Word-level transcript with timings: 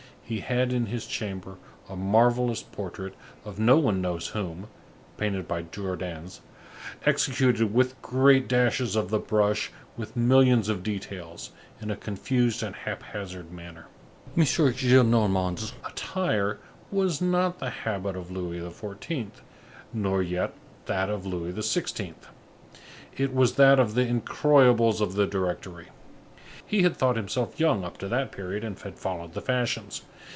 He 0.23 0.39
had 0.39 0.71
in 0.71 0.85
his 0.85 1.07
chamber 1.07 1.57
a 1.89 1.95
marvellous 1.97 2.63
portrait 2.63 3.15
of 3.43 3.59
no 3.59 3.75
one 3.77 3.99
knows 3.99 4.27
whom, 4.27 4.67
painted 5.17 5.45
by 5.45 5.63
Jordaens, 5.63 6.39
executed 7.05 7.73
with 7.73 8.01
great 8.01 8.47
dashes 8.47 8.95
of 8.95 9.09
the 9.09 9.19
brush, 9.19 9.71
with 9.97 10.15
millions 10.15 10.69
of 10.69 10.83
details, 10.83 11.51
in 11.81 11.91
a 11.91 11.97
confused 11.97 12.63
and 12.63 12.73
hap 12.77 13.03
hazard 13.03 13.51
manner. 13.51 13.87
M. 14.37 14.45
Gillenormand's 14.45 15.73
attire 15.85 16.59
was 16.93 17.19
not 17.21 17.59
the 17.59 17.69
habit 17.69 18.15
of 18.15 18.31
Louis 18.31 18.59
XIV. 18.61 19.31
nor 19.91 20.23
yet 20.23 20.53
that 20.85 21.09
of 21.09 21.25
Louis 21.25 21.51
XVI.; 21.51 22.13
it 23.17 23.33
was 23.33 23.55
that 23.55 23.81
of 23.81 23.95
the 23.95 24.05
Incroyables 24.07 25.01
of 25.01 25.15
the 25.15 25.27
Directory. 25.27 25.87
He 26.65 26.83
had 26.83 26.95
thought 26.95 27.17
himself 27.17 27.59
young 27.59 27.83
up 27.83 27.97
to 27.97 28.07
that 28.07 28.31
period 28.31 28.63
and 28.63 28.79
had 28.79 28.97
followed 28.97 29.33
the 29.33 29.41
fashions. 29.41 30.03